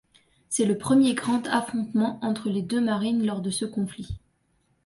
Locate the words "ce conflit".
3.51-4.17